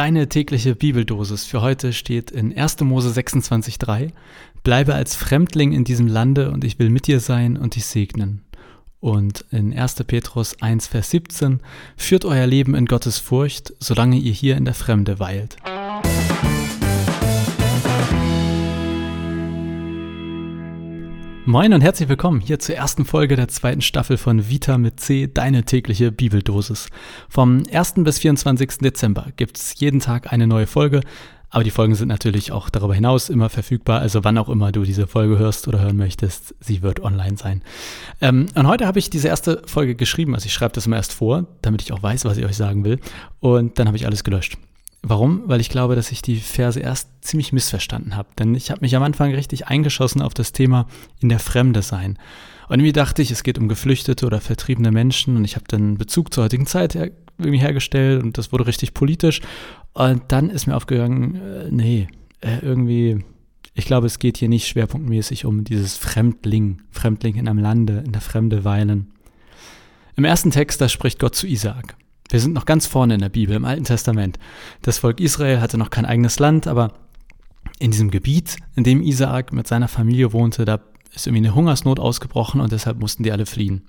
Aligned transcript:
Deine 0.00 0.30
tägliche 0.30 0.74
Bibeldosis 0.74 1.44
für 1.44 1.60
heute 1.60 1.92
steht 1.92 2.30
in 2.30 2.56
1. 2.56 2.80
Mose 2.80 3.10
26,3. 3.10 4.12
Bleibe 4.62 4.94
als 4.94 5.14
Fremdling 5.14 5.72
in 5.72 5.84
diesem 5.84 6.06
Lande 6.06 6.52
und 6.52 6.64
ich 6.64 6.78
will 6.78 6.88
mit 6.88 7.06
dir 7.06 7.20
sein 7.20 7.58
und 7.58 7.74
dich 7.74 7.84
segnen. 7.84 8.40
Und 9.00 9.44
in 9.50 9.78
1. 9.78 9.96
Petrus 10.04 10.56
1, 10.62 10.86
Vers 10.86 11.10
17. 11.10 11.60
Führt 11.98 12.24
euer 12.24 12.46
Leben 12.46 12.74
in 12.74 12.86
Gottes 12.86 13.18
Furcht, 13.18 13.74
solange 13.78 14.16
ihr 14.16 14.32
hier 14.32 14.56
in 14.56 14.64
der 14.64 14.72
Fremde 14.72 15.18
weilt. 15.18 15.56
Moin 21.50 21.72
und 21.72 21.80
herzlich 21.80 22.08
willkommen 22.08 22.40
hier 22.40 22.60
zur 22.60 22.76
ersten 22.76 23.04
Folge 23.04 23.34
der 23.34 23.48
zweiten 23.48 23.80
Staffel 23.80 24.18
von 24.18 24.48
Vita 24.48 24.78
mit 24.78 25.00
C, 25.00 25.26
deine 25.26 25.64
tägliche 25.64 26.12
Bibeldosis. 26.12 26.86
Vom 27.28 27.64
1. 27.72 27.94
bis 28.04 28.20
24. 28.20 28.78
Dezember 28.78 29.26
gibt 29.34 29.58
es 29.58 29.74
jeden 29.80 29.98
Tag 29.98 30.32
eine 30.32 30.46
neue 30.46 30.68
Folge, 30.68 31.00
aber 31.48 31.64
die 31.64 31.72
Folgen 31.72 31.96
sind 31.96 32.06
natürlich 32.06 32.52
auch 32.52 32.70
darüber 32.70 32.94
hinaus 32.94 33.28
immer 33.28 33.48
verfügbar, 33.48 33.98
also 33.98 34.22
wann 34.22 34.38
auch 34.38 34.48
immer 34.48 34.70
du 34.70 34.84
diese 34.84 35.08
Folge 35.08 35.40
hörst 35.40 35.66
oder 35.66 35.80
hören 35.80 35.96
möchtest, 35.96 36.54
sie 36.60 36.82
wird 36.82 37.00
online 37.00 37.36
sein. 37.36 37.62
Ähm, 38.20 38.46
und 38.54 38.68
heute 38.68 38.86
habe 38.86 39.00
ich 39.00 39.10
diese 39.10 39.26
erste 39.26 39.60
Folge 39.66 39.96
geschrieben, 39.96 40.36
also 40.36 40.46
ich 40.46 40.52
schreibe 40.52 40.74
das 40.74 40.86
immer 40.86 40.98
erst 40.98 41.14
vor, 41.14 41.48
damit 41.62 41.82
ich 41.82 41.92
auch 41.92 42.00
weiß, 42.00 42.26
was 42.26 42.36
ich 42.36 42.44
euch 42.44 42.56
sagen 42.56 42.84
will, 42.84 43.00
und 43.40 43.76
dann 43.80 43.88
habe 43.88 43.96
ich 43.96 44.06
alles 44.06 44.22
gelöscht. 44.22 44.56
Warum? 45.02 45.42
Weil 45.46 45.60
ich 45.60 45.70
glaube, 45.70 45.96
dass 45.96 46.12
ich 46.12 46.20
die 46.20 46.36
Verse 46.36 46.78
erst 46.78 47.08
ziemlich 47.22 47.52
missverstanden 47.52 48.16
habe. 48.16 48.28
Denn 48.38 48.54
ich 48.54 48.70
habe 48.70 48.82
mich 48.82 48.94
am 48.96 49.02
Anfang 49.02 49.34
richtig 49.34 49.66
eingeschossen 49.66 50.20
auf 50.20 50.34
das 50.34 50.52
Thema 50.52 50.86
in 51.20 51.30
der 51.30 51.38
Fremde 51.38 51.82
sein. 51.82 52.18
Und 52.68 52.78
irgendwie 52.78 52.92
dachte 52.92 53.22
ich, 53.22 53.30
es 53.30 53.42
geht 53.42 53.58
um 53.58 53.68
geflüchtete 53.68 54.26
oder 54.26 54.40
vertriebene 54.40 54.92
Menschen 54.92 55.36
und 55.36 55.44
ich 55.44 55.56
habe 55.56 55.64
dann 55.66 55.98
Bezug 55.98 56.32
zur 56.32 56.44
heutigen 56.44 56.66
Zeit 56.66 56.94
her 56.94 57.10
irgendwie 57.36 57.58
hergestellt 57.58 58.22
und 58.22 58.38
das 58.38 58.52
wurde 58.52 58.66
richtig 58.66 58.94
politisch. 58.94 59.40
Und 59.92 60.22
dann 60.28 60.50
ist 60.50 60.66
mir 60.66 60.76
aufgegangen, 60.76 61.34
äh, 61.34 61.68
nee, 61.70 62.06
äh, 62.40 62.58
irgendwie, 62.62 63.24
ich 63.74 63.86
glaube, 63.86 64.06
es 64.06 64.18
geht 64.18 64.36
hier 64.36 64.48
nicht 64.48 64.68
schwerpunktmäßig 64.68 65.46
um 65.46 65.64
dieses 65.64 65.96
Fremdling, 65.96 66.82
Fremdling 66.90 67.36
in 67.36 67.48
einem 67.48 67.58
Lande, 67.58 68.02
in 68.06 68.12
der 68.12 68.20
Fremde 68.20 68.64
weilen. 68.64 69.12
Im 70.14 70.24
ersten 70.24 70.50
Text, 70.50 70.80
da 70.80 70.88
spricht 70.88 71.18
Gott 71.18 71.34
zu 71.34 71.46
Isaak. 71.46 71.96
Wir 72.30 72.40
sind 72.40 72.54
noch 72.54 72.64
ganz 72.64 72.86
vorne 72.86 73.14
in 73.14 73.20
der 73.20 73.28
Bibel, 73.28 73.56
im 73.56 73.64
Alten 73.64 73.84
Testament. 73.84 74.38
Das 74.82 74.98
Volk 74.98 75.20
Israel 75.20 75.60
hatte 75.60 75.78
noch 75.78 75.90
kein 75.90 76.06
eigenes 76.06 76.38
Land, 76.38 76.68
aber 76.68 76.94
in 77.80 77.90
diesem 77.90 78.10
Gebiet, 78.10 78.56
in 78.76 78.84
dem 78.84 79.02
Isaak 79.02 79.52
mit 79.52 79.66
seiner 79.66 79.88
Familie 79.88 80.32
wohnte, 80.32 80.64
da 80.64 80.80
ist 81.12 81.26
irgendwie 81.26 81.44
eine 81.44 81.54
Hungersnot 81.54 81.98
ausgebrochen 81.98 82.60
und 82.60 82.70
deshalb 82.70 83.00
mussten 83.00 83.24
die 83.24 83.32
alle 83.32 83.46
fliehen. 83.46 83.82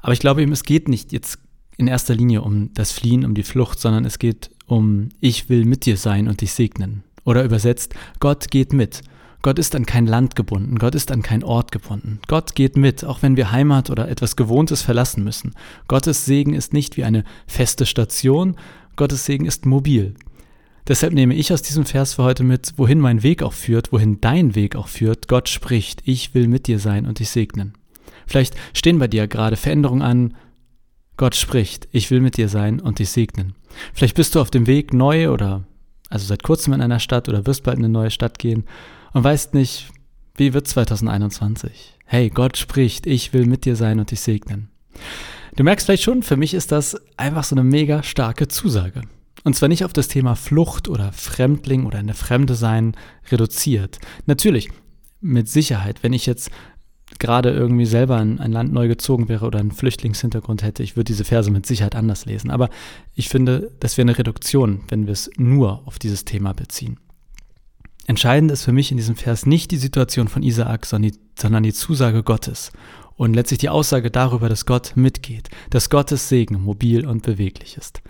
Aber 0.00 0.14
ich 0.14 0.20
glaube 0.20 0.42
eben, 0.42 0.52
es 0.52 0.62
geht 0.62 0.88
nicht 0.88 1.12
jetzt 1.12 1.38
in 1.76 1.88
erster 1.88 2.14
Linie 2.14 2.42
um 2.42 2.72
das 2.72 2.92
Fliehen, 2.92 3.24
um 3.24 3.34
die 3.34 3.42
Flucht, 3.42 3.80
sondern 3.80 4.06
es 4.06 4.18
geht 4.18 4.50
um, 4.66 5.10
ich 5.20 5.48
will 5.50 5.66
mit 5.66 5.84
dir 5.84 5.96
sein 5.96 6.28
und 6.28 6.40
dich 6.40 6.52
segnen. 6.52 7.04
Oder 7.24 7.44
übersetzt, 7.44 7.94
Gott 8.18 8.50
geht 8.50 8.72
mit. 8.72 9.02
Gott 9.46 9.60
ist 9.60 9.76
an 9.76 9.86
kein 9.86 10.08
Land 10.08 10.34
gebunden, 10.34 10.76
Gott 10.76 10.96
ist 10.96 11.12
an 11.12 11.22
kein 11.22 11.44
Ort 11.44 11.70
gebunden. 11.70 12.18
Gott 12.26 12.56
geht 12.56 12.76
mit, 12.76 13.04
auch 13.04 13.22
wenn 13.22 13.36
wir 13.36 13.52
Heimat 13.52 13.90
oder 13.90 14.08
etwas 14.08 14.34
Gewohntes 14.34 14.82
verlassen 14.82 15.22
müssen. 15.22 15.54
Gottes 15.86 16.24
Segen 16.24 16.52
ist 16.52 16.72
nicht 16.72 16.96
wie 16.96 17.04
eine 17.04 17.22
feste 17.46 17.86
Station, 17.86 18.56
Gottes 18.96 19.24
Segen 19.24 19.46
ist 19.46 19.64
mobil. 19.64 20.16
Deshalb 20.88 21.12
nehme 21.12 21.36
ich 21.36 21.52
aus 21.52 21.62
diesem 21.62 21.84
Vers 21.84 22.14
für 22.14 22.24
heute 22.24 22.42
mit, 22.42 22.74
wohin 22.76 22.98
mein 22.98 23.22
Weg 23.22 23.44
auch 23.44 23.52
führt, 23.52 23.92
wohin 23.92 24.20
dein 24.20 24.56
Weg 24.56 24.74
auch 24.74 24.88
führt, 24.88 25.28
Gott 25.28 25.48
spricht, 25.48 26.02
ich 26.04 26.34
will 26.34 26.48
mit 26.48 26.66
dir 26.66 26.80
sein 26.80 27.06
und 27.06 27.20
dich 27.20 27.30
segnen. 27.30 27.74
Vielleicht 28.26 28.56
stehen 28.72 28.98
bei 28.98 29.06
dir 29.06 29.28
gerade 29.28 29.54
Veränderungen 29.54 30.02
an, 30.02 30.34
Gott 31.16 31.36
spricht, 31.36 31.86
ich 31.92 32.10
will 32.10 32.20
mit 32.20 32.36
dir 32.36 32.48
sein 32.48 32.80
und 32.80 32.98
dich 32.98 33.10
segnen. 33.10 33.54
Vielleicht 33.94 34.16
bist 34.16 34.34
du 34.34 34.40
auf 34.40 34.50
dem 34.50 34.66
Weg 34.66 34.92
neu 34.92 35.30
oder 35.30 35.62
also 36.10 36.26
seit 36.26 36.42
kurzem 36.42 36.72
in 36.72 36.80
einer 36.80 36.98
Stadt 36.98 37.28
oder 37.28 37.46
wirst 37.46 37.62
bald 37.62 37.78
in 37.78 37.84
eine 37.84 37.92
neue 37.92 38.10
Stadt 38.10 38.40
gehen 38.40 38.64
und 39.16 39.24
weißt 39.24 39.54
nicht, 39.54 39.88
wie 40.34 40.52
wird 40.52 40.68
2021? 40.68 41.94
Hey, 42.04 42.28
Gott 42.28 42.58
spricht, 42.58 43.06
ich 43.06 43.32
will 43.32 43.46
mit 43.46 43.64
dir 43.64 43.74
sein 43.74 43.98
und 43.98 44.10
dich 44.10 44.20
segnen. 44.20 44.68
Du 45.54 45.64
merkst 45.64 45.86
vielleicht 45.86 46.02
schon, 46.02 46.22
für 46.22 46.36
mich 46.36 46.52
ist 46.52 46.70
das 46.70 46.98
einfach 47.16 47.42
so 47.42 47.54
eine 47.54 47.64
mega 47.64 48.02
starke 48.02 48.46
Zusage. 48.46 49.00
Und 49.42 49.56
zwar 49.56 49.70
nicht 49.70 49.86
auf 49.86 49.94
das 49.94 50.08
Thema 50.08 50.34
Flucht 50.34 50.86
oder 50.86 51.12
Fremdling 51.12 51.86
oder 51.86 51.98
eine 51.98 52.12
Fremde 52.12 52.54
sein 52.54 52.94
reduziert. 53.30 54.00
Natürlich, 54.26 54.68
mit 55.22 55.48
Sicherheit, 55.48 56.02
wenn 56.02 56.12
ich 56.12 56.26
jetzt 56.26 56.50
gerade 57.18 57.52
irgendwie 57.52 57.86
selber 57.86 58.20
in 58.20 58.38
ein 58.38 58.52
Land 58.52 58.74
neu 58.74 58.86
gezogen 58.86 59.30
wäre 59.30 59.46
oder 59.46 59.60
einen 59.60 59.72
Flüchtlingshintergrund 59.72 60.62
hätte, 60.62 60.82
ich 60.82 60.94
würde 60.94 61.04
diese 61.04 61.24
Verse 61.24 61.50
mit 61.50 61.64
Sicherheit 61.64 61.96
anders 61.96 62.26
lesen. 62.26 62.50
Aber 62.50 62.68
ich 63.14 63.30
finde, 63.30 63.72
das 63.80 63.96
wäre 63.96 64.04
eine 64.04 64.18
Reduktion, 64.18 64.82
wenn 64.88 65.06
wir 65.06 65.14
es 65.14 65.30
nur 65.38 65.88
auf 65.88 65.98
dieses 65.98 66.26
Thema 66.26 66.52
beziehen. 66.52 66.98
Entscheidend 68.06 68.50
ist 68.52 68.64
für 68.64 68.72
mich 68.72 68.90
in 68.90 68.96
diesem 68.96 69.16
Vers 69.16 69.46
nicht 69.46 69.70
die 69.70 69.76
Situation 69.76 70.28
von 70.28 70.42
Isaak, 70.42 70.86
sondern 70.86 71.62
die 71.62 71.72
Zusage 71.72 72.22
Gottes 72.22 72.72
und 73.16 73.34
letztlich 73.34 73.58
die 73.58 73.68
Aussage 73.68 74.10
darüber, 74.10 74.48
dass 74.48 74.66
Gott 74.66 74.92
mitgeht, 74.94 75.48
dass 75.70 75.90
Gottes 75.90 76.28
Segen 76.28 76.62
mobil 76.62 77.06
und 77.06 77.22
beweglich 77.22 77.76
ist. 77.76 78.02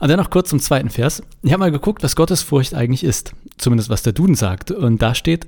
Und 0.00 0.08
dann 0.08 0.18
noch 0.18 0.30
kurz 0.30 0.50
zum 0.50 0.60
zweiten 0.60 0.90
Vers. 0.90 1.22
Ich 1.42 1.52
habe 1.52 1.60
mal 1.60 1.70
geguckt, 1.70 2.02
was 2.02 2.16
Gottes 2.16 2.42
Furcht 2.42 2.74
eigentlich 2.74 3.04
ist. 3.04 3.32
Zumindest 3.56 3.88
was 3.88 4.02
der 4.02 4.12
Duden 4.12 4.34
sagt. 4.34 4.70
Und 4.70 5.00
da 5.00 5.14
steht 5.14 5.46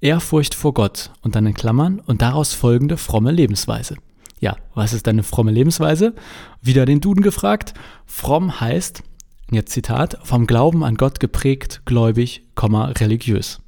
Ehrfurcht 0.00 0.54
vor 0.54 0.72
Gott 0.72 1.10
und 1.22 1.34
dann 1.34 1.44
in 1.44 1.54
Klammern 1.54 2.00
und 2.00 2.22
daraus 2.22 2.54
folgende 2.54 2.96
fromme 2.96 3.32
Lebensweise. 3.32 3.96
Ja, 4.40 4.56
was 4.74 4.92
ist 4.92 5.08
eine 5.08 5.22
fromme 5.22 5.50
Lebensweise? 5.50 6.14
Wieder 6.62 6.86
den 6.86 7.00
Duden 7.00 7.22
gefragt. 7.22 7.74
Fromm 8.06 8.60
heißt 8.60 9.02
Jetzt 9.50 9.72
Zitat, 9.72 10.18
vom 10.22 10.46
Glauben 10.46 10.84
an 10.84 10.96
Gott 10.96 11.20
geprägt, 11.20 11.82
gläubig, 11.84 12.42
religiös. 12.60 13.60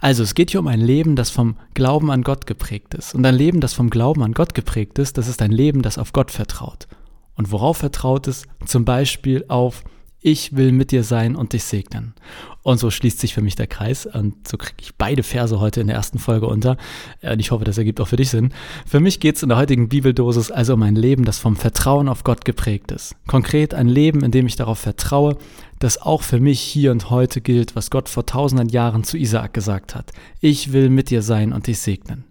Also 0.00 0.22
es 0.22 0.34
geht 0.34 0.50
hier 0.50 0.60
um 0.60 0.66
ein 0.66 0.80
Leben, 0.80 1.16
das 1.16 1.30
vom 1.30 1.56
Glauben 1.74 2.10
an 2.10 2.22
Gott 2.22 2.46
geprägt 2.46 2.94
ist. 2.94 3.14
Und 3.14 3.24
ein 3.24 3.34
Leben, 3.34 3.60
das 3.60 3.74
vom 3.74 3.90
Glauben 3.90 4.22
an 4.22 4.32
Gott 4.32 4.54
geprägt 4.54 4.98
ist, 4.98 5.18
das 5.18 5.28
ist 5.28 5.40
ein 5.40 5.52
Leben, 5.52 5.82
das 5.82 5.98
auf 5.98 6.12
Gott 6.12 6.30
vertraut. 6.30 6.88
Und 7.36 7.52
worauf 7.52 7.78
vertraut 7.78 8.26
es? 8.26 8.44
Zum 8.66 8.84
Beispiel 8.84 9.44
auf 9.48 9.84
ich 10.20 10.56
will 10.56 10.72
mit 10.72 10.90
dir 10.90 11.04
sein 11.04 11.36
und 11.36 11.52
dich 11.52 11.64
segnen. 11.64 12.14
Und 12.62 12.78
so 12.78 12.90
schließt 12.90 13.20
sich 13.20 13.34
für 13.34 13.40
mich 13.40 13.54
der 13.54 13.66
Kreis 13.66 14.04
und 14.04 14.46
so 14.46 14.58
kriege 14.58 14.74
ich 14.80 14.94
beide 14.96 15.22
Verse 15.22 15.58
heute 15.58 15.80
in 15.80 15.86
der 15.86 15.96
ersten 15.96 16.18
Folge 16.18 16.46
unter. 16.46 16.76
Und 17.22 17.40
ich 17.40 17.50
hoffe, 17.50 17.64
das 17.64 17.78
ergibt 17.78 18.00
auch 18.00 18.08
für 18.08 18.16
dich 18.16 18.30
Sinn. 18.30 18.52
Für 18.84 19.00
mich 19.00 19.20
geht 19.20 19.36
es 19.36 19.42
in 19.42 19.48
der 19.48 19.58
heutigen 19.58 19.88
Bibeldosis 19.88 20.50
also 20.50 20.74
um 20.74 20.82
ein 20.82 20.96
Leben, 20.96 21.24
das 21.24 21.38
vom 21.38 21.56
Vertrauen 21.56 22.08
auf 22.08 22.24
Gott 22.24 22.44
geprägt 22.44 22.92
ist. 22.92 23.14
Konkret 23.26 23.74
ein 23.74 23.88
Leben, 23.88 24.22
in 24.22 24.32
dem 24.32 24.46
ich 24.46 24.56
darauf 24.56 24.78
vertraue, 24.78 25.38
dass 25.78 26.02
auch 26.02 26.22
für 26.22 26.40
mich 26.40 26.60
hier 26.60 26.90
und 26.90 27.10
heute 27.10 27.40
gilt, 27.40 27.76
was 27.76 27.90
Gott 27.90 28.08
vor 28.08 28.26
tausenden 28.26 28.68
Jahren 28.68 29.04
zu 29.04 29.16
Isaak 29.16 29.54
gesagt 29.54 29.94
hat. 29.94 30.12
Ich 30.40 30.72
will 30.72 30.90
mit 30.90 31.10
dir 31.10 31.22
sein 31.22 31.52
und 31.52 31.68
dich 31.68 31.78
segnen. 31.78 32.24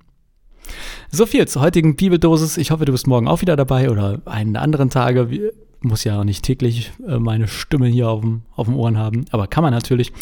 So 1.09 1.25
viel 1.25 1.47
zur 1.47 1.61
heutigen 1.61 1.95
Bibeldosis. 1.95 2.57
Ich 2.57 2.71
hoffe, 2.71 2.85
du 2.85 2.91
bist 2.91 3.07
morgen 3.07 3.27
auch 3.27 3.41
wieder 3.41 3.55
dabei 3.55 3.89
oder 3.89 4.21
einen 4.25 4.53
der 4.53 4.61
anderen 4.61 4.89
Tage 4.89 5.53
muss 5.87 6.03
ja 6.03 6.19
auch 6.19 6.23
nicht 6.23 6.43
täglich 6.43 6.91
äh, 7.07 7.17
meine 7.17 7.47
Stimme 7.47 7.87
hier 7.87 8.09
auf 8.09 8.21
dem, 8.21 8.43
auf 8.55 8.67
dem 8.67 8.75
Ohren 8.75 8.97
haben, 8.97 9.25
aber 9.31 9.47
kann 9.47 9.63
man 9.63 9.73
natürlich. 9.73 10.13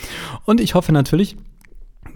Und 0.46 0.62
ich 0.62 0.76
hoffe 0.76 0.92
natürlich, 0.92 1.36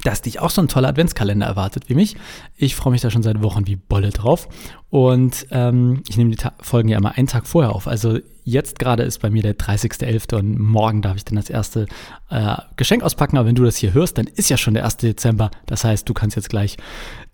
dass 0.04 0.22
dich 0.22 0.40
auch 0.40 0.50
so 0.50 0.62
ein 0.62 0.68
toller 0.68 0.90
Adventskalender 0.90 1.46
erwartet 1.46 1.90
wie 1.90 1.96
mich. 1.96 2.16
Ich 2.56 2.76
freue 2.76 2.92
mich 2.92 3.02
da 3.02 3.12
schon 3.12 3.24
seit 3.24 3.42
Wochen 3.42 3.68
wie 3.68 3.76
Bolle 3.76 4.12
drauf. 4.12 4.48
Und 4.90 5.48
ähm, 5.52 6.04
ich 6.08 6.18
nehme 6.18 6.30
die 6.30 6.38
Ta 6.38 6.54
Folgen 6.62 6.90
ja 6.90 6.98
immer 6.98 7.18
einen 7.18 7.28
Tag 7.28 7.48
vorher 7.48 7.76
auf. 7.76 7.88
Also 7.88 8.20
jetzt 8.44 8.80
gerade 8.80 9.04
ist 9.04 9.20
bei 9.20 9.30
mir 9.30 9.44
der 9.44 9.58
30.11. 9.58 10.36
und 10.36 10.58
morgen 10.58 11.02
darf 11.02 11.18
ich 11.18 11.26
dann 11.26 11.36
das 11.36 11.50
erste 11.50 11.86
äh, 12.30 12.56
Geschenk 12.78 13.04
auspacken. 13.04 13.38
Aber 13.38 13.48
wenn 13.48 13.56
du 13.56 13.64
das 13.64 13.78
hier 13.78 13.94
hörst, 13.94 14.18
dann 14.18 14.28
ist 14.28 14.50
ja 14.50 14.58
schon 14.58 14.74
der 14.74 14.86
1. 14.86 14.98
Dezember. 14.98 15.52
Das 15.66 15.84
heißt, 15.84 16.08
du 16.08 16.14
kannst 16.14 16.36
jetzt 16.36 16.50
gleich 16.50 16.78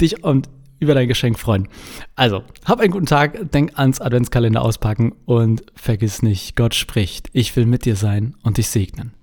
dich 0.02 0.24
und 0.24 0.50
über 0.80 0.94
dein 0.94 1.08
Geschenk 1.08 1.40
freuen. 1.40 1.68
Also, 2.16 2.44
hab 2.66 2.80
einen 2.80 2.92
guten 2.92 3.06
Tag, 3.06 3.52
denk 3.52 3.78
ans 3.78 4.02
Adventskalender 4.02 4.62
auspacken 4.62 5.14
und 5.26 5.64
vergiss 5.76 6.22
nicht, 6.22 6.56
Gott 6.56 6.76
spricht. 6.76 7.30
Ich 7.34 7.56
will 7.56 7.66
mit 7.66 7.86
dir 7.86 7.96
sein 7.96 8.36
und 8.44 8.58
dich 8.58 8.70
segnen. 8.70 9.14